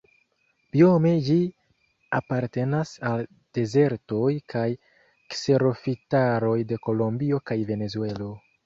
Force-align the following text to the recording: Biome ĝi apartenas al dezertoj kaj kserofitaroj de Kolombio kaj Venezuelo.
Biome 0.75 1.11
ĝi 1.27 1.35
apartenas 2.19 2.95
al 3.11 3.23
dezertoj 3.59 4.33
kaj 4.55 4.67
kserofitaroj 5.35 6.59
de 6.75 6.85
Kolombio 6.89 7.47
kaj 7.51 7.65
Venezuelo. 7.73 8.37